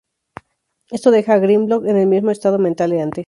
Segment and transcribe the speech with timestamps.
[0.89, 3.19] Esto deja a Grimlock en el mismo estado mental de antes.